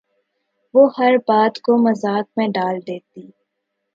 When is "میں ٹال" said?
2.37-2.75